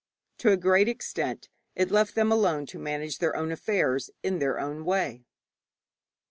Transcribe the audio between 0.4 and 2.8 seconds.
a great extent it left them alone to